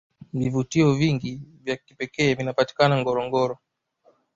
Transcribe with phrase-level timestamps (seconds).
[0.33, 3.57] vvivutio vingi na vya kipekee vinapatikana ngorongoro